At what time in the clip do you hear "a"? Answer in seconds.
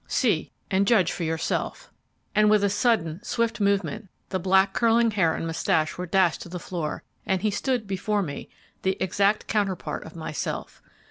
2.63-2.71